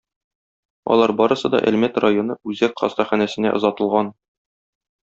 Алар 0.95 1.13
барысы 1.19 1.51
да 1.57 1.61
Әлмәт 1.73 2.01
районы 2.07 2.39
үзәк 2.55 2.77
хастаханәсенә 2.85 3.57
озатылган. 3.61 4.15